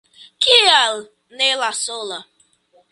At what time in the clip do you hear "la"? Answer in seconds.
1.65-1.71